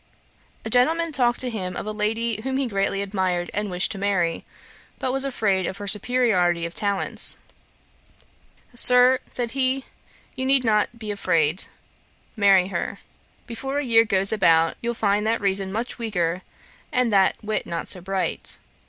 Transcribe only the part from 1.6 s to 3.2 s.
of a lady whom he greatly